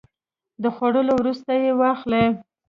[0.63, 2.25] د خوړو وروسته یی واخلئ